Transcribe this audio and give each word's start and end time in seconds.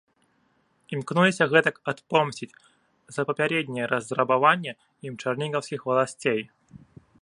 Імкнуліся 0.95 1.47
гэтак 1.51 1.75
адпомсціць 1.93 2.51
за 3.17 3.21
папярэдняе 3.31 3.87
разрабаванне 3.93 4.73
ім 5.11 5.23
чарнігаўскіх 5.25 5.79
валасцей. 5.93 6.41